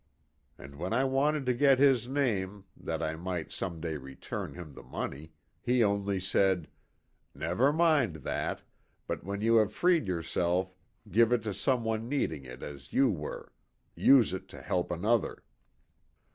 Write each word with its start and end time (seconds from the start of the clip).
"And 0.57 0.77
when 0.79 0.93
I 0.93 1.03
wanted 1.03 1.45
to 1.45 1.53
get 1.53 1.77
his 1.77 2.07
name, 2.07 2.65
that 2.75 3.03
I 3.03 3.15
might 3.15 3.51
some 3.51 3.79
day 3.79 3.97
return 3.97 4.55
him 4.55 4.73
the 4.73 4.81
money, 4.81 5.33
he 5.61 5.83
only 5.83 6.19
said,' 6.19 6.67
Never 7.35 7.71
mind 7.71 8.15
that, 8.25 8.63
but 9.05 9.23
when 9.23 9.41
you 9.41 9.57
have 9.57 9.71
freed 9.71 10.07
yourself 10.07 10.73
give 11.11 11.31
it 11.31 11.43
to 11.43 11.53
some 11.53 11.83
one 11.83 12.09
needing 12.09 12.45
it 12.45 12.63
as 12.63 12.93
you 12.93 13.11
were 13.11 13.53
use 13.93 14.33
it 14.33 14.47
to 14.47 14.61
help 14.63 14.89
another.' 14.89 15.43